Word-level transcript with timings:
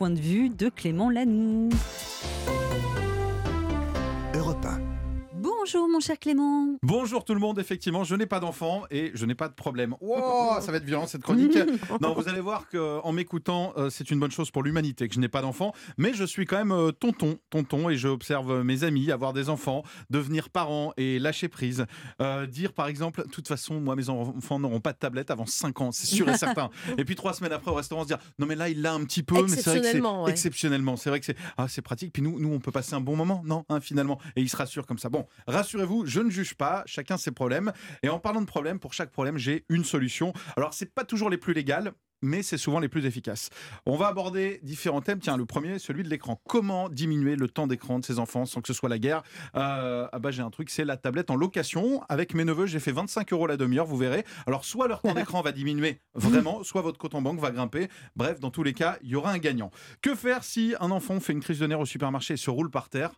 point 0.00 0.08
de 0.08 0.18
vue 0.18 0.48
de 0.48 0.70
Clément 0.70 1.10
Lanoux. 1.10 1.68
Europe 4.34 4.64
1. 4.64 4.89
Bonjour 5.62 5.90
mon 5.90 6.00
cher 6.00 6.18
Clément. 6.18 6.78
Bonjour 6.82 7.22
tout 7.22 7.34
le 7.34 7.40
monde, 7.40 7.58
effectivement, 7.58 8.02
je 8.02 8.14
n'ai 8.14 8.24
pas 8.24 8.40
d'enfant 8.40 8.84
et 8.90 9.10
je 9.12 9.26
n'ai 9.26 9.34
pas 9.34 9.46
de 9.46 9.52
problème. 9.52 9.94
Wow, 10.00 10.58
ça 10.60 10.72
va 10.72 10.78
être 10.78 10.84
violent 10.84 11.06
cette 11.06 11.22
chronique. 11.22 11.50
Non, 12.00 12.14
vous 12.14 12.28
allez 12.28 12.40
voir 12.40 12.66
qu'en 12.68 13.12
m'écoutant, 13.12 13.74
euh, 13.76 13.90
c'est 13.90 14.10
une 14.10 14.18
bonne 14.18 14.30
chose 14.30 14.50
pour 14.50 14.62
l'humanité 14.62 15.06
que 15.06 15.14
je 15.14 15.20
n'ai 15.20 15.28
pas 15.28 15.42
d'enfant, 15.42 15.74
mais 15.98 16.14
je 16.14 16.24
suis 16.24 16.46
quand 16.46 16.56
même 16.56 16.72
euh, 16.72 16.92
tonton, 16.92 17.38
tonton, 17.50 17.90
et 17.90 17.96
j'observe 17.96 18.62
mes 18.62 18.84
amis 18.84 19.12
avoir 19.12 19.34
des 19.34 19.50
enfants, 19.50 19.82
devenir 20.08 20.48
parents 20.48 20.94
et 20.96 21.18
lâcher 21.18 21.48
prise. 21.48 21.84
Euh, 22.22 22.46
dire 22.46 22.72
par 22.72 22.86
exemple, 22.86 23.24
de 23.24 23.28
toute 23.28 23.48
façon, 23.48 23.80
moi 23.80 23.96
mes 23.96 24.08
enfants 24.08 24.58
n'auront 24.58 24.80
pas 24.80 24.92
de 24.92 24.98
tablette 24.98 25.30
avant 25.30 25.46
5 25.46 25.80
ans, 25.82 25.92
c'est 25.92 26.06
sûr 26.06 26.28
et 26.28 26.36
certain. 26.38 26.70
et 26.96 27.04
puis 27.04 27.16
trois 27.16 27.34
semaines 27.34 27.52
après 27.52 27.70
au 27.70 27.74
restaurant, 27.74 28.02
se 28.04 28.08
dire, 28.08 28.18
non 28.38 28.46
mais 28.46 28.56
là 28.56 28.70
il 28.70 28.80
l'a 28.80 28.94
un 28.94 29.04
petit 29.04 29.22
peu, 29.22 29.42
mais 29.42 29.48
c'est 29.48 29.62
vrai 29.62 29.80
que 29.80 29.86
c'est 29.86 29.90
Exceptionnellement, 29.90 30.24
ouais. 30.24 30.30
exceptionnellement, 30.30 30.96
c'est 30.96 31.10
vrai 31.10 31.20
que 31.20 31.26
c'est 31.26 31.36
ah, 31.58 31.66
pratique. 31.84 32.12
Puis 32.14 32.22
nous, 32.22 32.40
nous, 32.40 32.50
on 32.50 32.60
peut 32.60 32.72
passer 32.72 32.94
un 32.94 33.00
bon 33.00 33.16
moment, 33.16 33.42
non, 33.44 33.64
hein, 33.68 33.80
finalement. 33.80 34.18
Et 34.36 34.40
il 34.40 34.48
se 34.48 34.56
rassure 34.56 34.86
comme 34.86 34.98
ça. 34.98 35.08
Bon, 35.10 35.26
rassurez-vous, 35.50 36.06
je 36.06 36.20
ne 36.20 36.30
juge 36.30 36.54
pas, 36.54 36.82
chacun 36.86 37.16
ses 37.16 37.30
problèmes. 37.32 37.72
Et 38.02 38.08
en 38.08 38.18
parlant 38.18 38.40
de 38.40 38.46
problèmes, 38.46 38.78
pour 38.78 38.92
chaque 38.94 39.10
problème, 39.10 39.36
j'ai 39.38 39.64
une 39.68 39.84
solution. 39.84 40.32
Alors, 40.56 40.72
c'est 40.74 40.94
pas 40.94 41.04
toujours 41.04 41.30
les 41.30 41.38
plus 41.38 41.52
légales. 41.54 41.92
Mais 42.22 42.42
c'est 42.42 42.58
souvent 42.58 42.80
les 42.80 42.90
plus 42.90 43.06
efficaces. 43.06 43.48
On 43.86 43.96
va 43.96 44.08
aborder 44.08 44.60
différents 44.62 45.00
thèmes. 45.00 45.20
Tiens, 45.20 45.38
le 45.38 45.46
premier, 45.46 45.78
celui 45.78 46.02
de 46.02 46.10
l'écran. 46.10 46.38
Comment 46.46 46.90
diminuer 46.90 47.34
le 47.34 47.48
temps 47.48 47.66
d'écran 47.66 47.98
de 47.98 48.04
ses 48.04 48.18
enfants 48.18 48.44
sans 48.44 48.60
que 48.60 48.66
ce 48.66 48.74
soit 48.74 48.90
la 48.90 48.98
guerre 48.98 49.22
Euh, 49.54 50.06
Ah 50.12 50.18
bah 50.18 50.30
j'ai 50.30 50.42
un 50.42 50.50
truc, 50.50 50.68
c'est 50.68 50.84
la 50.84 50.98
tablette 50.98 51.30
en 51.30 51.34
location. 51.36 52.02
Avec 52.10 52.34
mes 52.34 52.44
neveux, 52.44 52.66
j'ai 52.66 52.78
fait 52.78 52.92
25 52.92 53.32
euros 53.32 53.46
la 53.46 53.56
demi-heure, 53.56 53.86
vous 53.86 53.96
verrez. 53.96 54.26
Alors 54.46 54.66
soit 54.66 54.86
leur 54.86 55.00
temps 55.00 55.14
d'écran 55.14 55.40
va 55.40 55.50
diminuer 55.52 56.02
vraiment, 56.14 56.62
soit 56.62 56.82
votre 56.82 56.98
compte 56.98 57.14
en 57.14 57.22
banque 57.22 57.40
va 57.40 57.52
grimper. 57.52 57.88
Bref, 58.16 58.38
dans 58.38 58.50
tous 58.50 58.64
les 58.64 58.74
cas, 58.74 58.98
il 59.02 59.08
y 59.08 59.14
aura 59.14 59.30
un 59.32 59.38
gagnant. 59.38 59.70
Que 60.02 60.14
faire 60.14 60.44
si 60.44 60.74
un 60.78 60.90
enfant 60.90 61.20
fait 61.20 61.32
une 61.32 61.40
crise 61.40 61.60
de 61.60 61.66
nerfs 61.66 61.80
au 61.80 61.86
supermarché 61.86 62.34
et 62.34 62.36
se 62.36 62.50
roule 62.50 62.70
par 62.70 62.90
terre? 62.90 63.12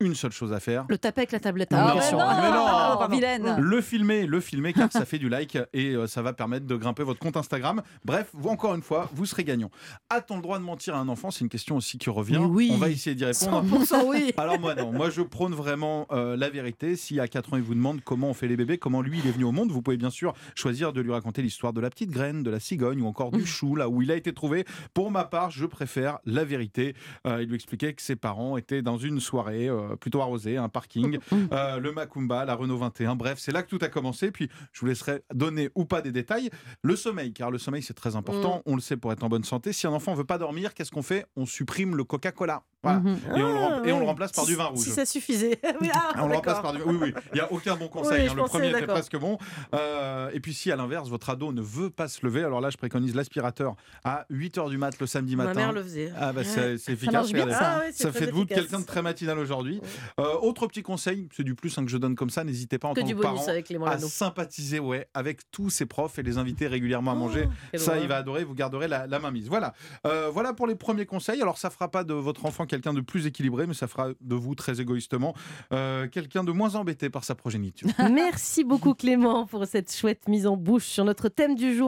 Une 0.00 0.14
seule 0.14 0.30
chose 0.30 0.52
à 0.52 0.60
faire. 0.60 0.84
Le 0.88 0.96
taper 0.96 1.22
avec 1.22 1.32
la 1.32 1.40
tablette 1.40 1.72
Non, 1.72 1.78
en 1.78 1.94
mais 1.96 2.12
non. 2.12 2.18
Mais 2.40 2.50
non. 2.52 2.98
Oh, 3.00 3.10
vilaine. 3.10 3.56
Le 3.58 3.80
filmer, 3.80 4.26
le 4.26 4.38
filmer 4.38 4.72
car 4.72 4.92
ça 4.92 5.04
fait 5.04 5.18
du 5.18 5.28
like 5.28 5.58
et 5.72 5.96
euh, 5.96 6.06
ça 6.06 6.22
va 6.22 6.32
permettre 6.32 6.66
de 6.66 6.76
grimper 6.76 7.02
votre 7.02 7.18
compte 7.18 7.36
Instagram. 7.36 7.82
Bref, 8.04 8.30
vous, 8.32 8.48
encore 8.48 8.76
une 8.76 8.82
fois, 8.82 9.10
vous 9.12 9.26
serez 9.26 9.42
gagnant. 9.42 9.72
A-t-on 10.08 10.36
le 10.36 10.42
droit 10.42 10.60
de 10.60 10.62
mentir 10.62 10.94
à 10.94 11.00
un 11.00 11.08
enfant? 11.08 11.32
C'est 11.32 11.40
une 11.40 11.48
question 11.48 11.74
aussi 11.76 11.98
qui 11.98 12.10
revient. 12.10 12.36
Oui. 12.36 12.70
On 12.72 12.76
va 12.76 12.90
essayer 12.90 13.16
d'y 13.16 13.24
répondre. 13.24 13.64
100% 13.64 14.04
oui. 14.06 14.32
Alors 14.36 14.60
moi 14.60 14.76
non, 14.76 14.92
moi 14.92 15.10
je 15.10 15.20
prône 15.20 15.52
vraiment 15.52 16.06
euh, 16.12 16.36
la 16.36 16.48
vérité. 16.48 16.94
Si 16.94 17.18
à 17.18 17.26
4 17.26 17.54
ans 17.54 17.56
il 17.56 17.64
vous 17.64 17.74
demande 17.74 18.00
comment 18.02 18.28
on 18.28 18.34
fait 18.34 18.46
les 18.46 18.56
bébés, 18.56 18.78
comment 18.78 19.02
lui 19.02 19.18
il 19.18 19.26
est 19.26 19.32
venu 19.32 19.44
au 19.44 19.52
monde, 19.52 19.72
vous 19.72 19.82
pouvez 19.82 19.96
bien 19.96 20.10
sûr 20.10 20.32
choisir 20.54 20.92
de 20.92 21.00
lui 21.00 21.10
raconter 21.10 21.42
l'histoire 21.42 21.72
de 21.72 21.80
la 21.80 21.90
petite 21.90 22.10
graine, 22.10 22.44
de 22.44 22.50
la 22.50 22.60
cigogne 22.60 23.02
ou 23.02 23.08
encore 23.08 23.32
du 23.32 23.44
chou, 23.44 23.74
là 23.74 23.88
où 23.88 24.00
il 24.00 24.12
a 24.12 24.14
été 24.14 24.32
trouvé. 24.32 24.64
Pour 24.94 25.10
ma 25.10 25.24
part, 25.24 25.50
je 25.50 25.66
préfère 25.66 26.20
la 26.24 26.44
vérité. 26.44 26.94
Euh, 27.26 27.42
il 27.42 27.48
lui 27.48 27.56
expliquait 27.56 27.94
que 27.94 28.02
ses 28.02 28.14
parents 28.14 28.56
étaient 28.56 28.82
dans 28.82 28.96
une 28.96 29.18
soirée 29.18 29.68
plutôt 29.96 30.20
arrosée, 30.20 30.56
un 30.56 30.68
parking, 30.68 31.18
euh, 31.52 31.78
le 31.78 31.92
Macumba, 31.92 32.44
la 32.44 32.54
Renault 32.54 32.78
21. 32.78 33.16
Bref, 33.16 33.38
c'est 33.38 33.52
là 33.52 33.62
que 33.62 33.68
tout 33.68 33.78
a 33.82 33.88
commencé. 33.88 34.30
Puis 34.30 34.48
je 34.72 34.80
vous 34.80 34.86
laisserai 34.86 35.22
donner 35.32 35.70
ou 35.74 35.84
pas 35.84 36.02
des 36.02 36.12
détails. 36.12 36.50
Le 36.82 36.96
sommeil, 36.96 37.32
car 37.32 37.50
le 37.50 37.58
sommeil 37.58 37.82
c'est 37.82 37.94
très 37.94 38.16
important. 38.16 38.62
On 38.66 38.74
le 38.74 38.80
sait 38.80 38.96
pour 38.96 39.12
être 39.12 39.22
en 39.24 39.28
bonne 39.28 39.44
santé. 39.44 39.72
Si 39.72 39.86
un 39.86 39.92
enfant 39.92 40.14
veut 40.14 40.24
pas 40.24 40.38
dormir, 40.38 40.74
qu'est-ce 40.74 40.90
qu'on 40.90 41.02
fait? 41.02 41.26
On 41.36 41.46
supprime 41.46 41.96
le 41.96 42.04
Coca-Cola. 42.04 42.62
Voilà. 42.82 43.00
Mhm. 43.00 43.18
Et, 43.36 43.42
on 43.42 43.48
le, 43.48 43.54
rem- 43.58 43.84
et 43.88 43.92
on 43.92 43.96
le 43.96 44.02
oui. 44.02 44.06
remplace 44.08 44.32
par 44.32 44.46
du 44.46 44.54
vin 44.54 44.66
rouge. 44.66 44.78
Si 44.84 44.90
ça 44.90 45.04
suffisait. 45.04 45.58
Oui, 45.80 45.88
ah, 45.92 46.12
Ah, 46.14 46.24
on 46.24 46.28
le 46.28 46.34
remplace 46.34 46.60
par 46.60 46.72
du... 46.72 46.82
Oui, 46.82 46.96
oui. 47.00 47.14
Il 47.32 47.34
n'y 47.34 47.40
a 47.40 47.52
aucun 47.52 47.76
bon 47.76 47.88
conseil. 47.88 48.22
Oui, 48.22 48.28
hein. 48.28 48.34
Le 48.34 48.40
pensais, 48.42 48.50
premier 48.58 48.70
était 48.70 48.86
presque 48.86 49.16
bon. 49.16 49.38
Euh, 49.74 50.30
et 50.32 50.40
puis 50.40 50.54
si, 50.54 50.70
à 50.72 50.76
l'inverse, 50.76 51.08
votre 51.08 51.30
ado 51.30 51.52
ne 51.52 51.60
veut 51.60 51.90
pas 51.90 52.08
se 52.08 52.24
lever, 52.24 52.42
alors 52.44 52.60
là, 52.60 52.70
je 52.70 52.76
préconise 52.76 53.14
l'aspirateur 53.14 53.74
à 54.04 54.26
8h 54.30 54.70
du 54.70 54.78
mat 54.78 54.98
le 55.00 55.06
samedi 55.06 55.36
Ma 55.36 55.44
matin. 55.44 55.60
mère 55.60 55.72
le 55.72 55.82
faisait. 55.82 56.12
Ah 56.18 56.32
bah 56.32 56.42
c'est 56.44 56.74
efficace. 56.88 57.30
ça. 57.30 57.44
Ah 57.60 57.78
ouais, 57.80 57.92
Ça 57.92 58.12
fait 58.12 58.26
de 58.26 58.32
vous 58.32 58.46
quelqu'un 58.46 58.80
de 58.80 58.86
très 58.86 59.02
matinal 59.02 59.38
aujourd'hui. 59.38 59.80
Euh, 60.20 60.34
autre 60.40 60.66
petit 60.66 60.82
conseil, 60.82 61.28
c'est 61.36 61.44
du 61.44 61.54
plus 61.54 61.76
hein, 61.78 61.84
que 61.84 61.90
je 61.90 61.98
donne 61.98 62.14
comme 62.14 62.30
ça, 62.30 62.44
n'hésitez 62.44 62.78
pas 62.78 62.88
en 62.88 62.94
Que 62.94 63.00
tant 63.00 63.06
du 63.06 63.14
que 63.14 63.20
bonus 63.20 63.38
parent 63.40 63.48
avec 63.48 63.68
les 63.68 63.78
à 63.84 63.98
sympathiser 63.98 64.78
ouais, 64.78 65.08
avec 65.14 65.50
tous 65.50 65.70
ses 65.70 65.86
profs 65.86 66.18
et 66.18 66.22
les 66.22 66.38
inviter 66.38 66.66
régulièrement 66.66 67.12
à 67.12 67.14
manger. 67.14 67.44
Oh, 67.48 67.52
quelle 67.72 67.80
Ça, 67.80 67.98
il 67.98 68.08
va 68.08 68.16
adorer, 68.16 68.44
vous 68.44 68.54
garderez 68.54 68.88
la, 68.88 69.06
main 69.18 69.30
mise. 69.30 69.48
Voilà. 69.48 69.74
Euh, 70.06 70.30
voilà 70.32 70.52
pour 70.52 70.66
les 70.66 70.74
premiers 70.74 71.06
conseils. 71.06 71.40
Alors, 71.42 71.58
ça 71.58 71.70
fera 71.70 71.90
pas 71.90 72.04
de 72.04 72.14
votre 72.14 72.46
enfant 72.46 72.66
quelqu'un 72.68 72.94
de 72.94 73.00
plus 73.00 73.26
équilibré, 73.26 73.66
mais 73.66 73.74
ça 73.74 73.88
fera 73.88 74.10
de 74.20 74.34
vous, 74.34 74.54
très 74.54 74.80
égoïstement, 74.80 75.34
euh, 75.72 76.06
quelqu'un 76.06 76.44
de 76.44 76.52
moins 76.52 76.76
embêté 76.76 77.10
par 77.10 77.24
sa 77.24 77.34
progéniture. 77.34 77.88
Merci 78.12 78.64
beaucoup 78.64 78.94
Clément 78.94 79.46
pour 79.46 79.66
cette 79.66 79.92
chouette 79.92 80.28
mise 80.28 80.46
en 80.46 80.56
bouche 80.56 80.84
sur 80.84 81.04
notre 81.04 81.28
thème 81.28 81.54
du 81.54 81.74
jour. 81.74 81.76